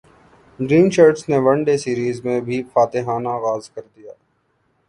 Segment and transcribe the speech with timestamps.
[0.59, 4.11] green shirts نے one day series میں بھی فاتحانہ غاز کر دیا